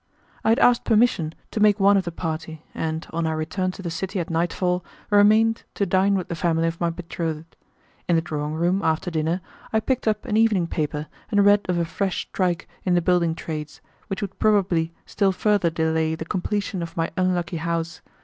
[0.43, 3.83] I had asked permission to make one of the party, and, on our return to
[3.83, 7.55] the city at nightfall, remained to dine with the family of my betrothed.
[8.07, 9.41] In the drawing room, after dinner,
[9.71, 13.35] I picked up an evening paper and read of a fresh strike in the building
[13.35, 18.01] trades, which would probably still further delay the completion of my unlucky house.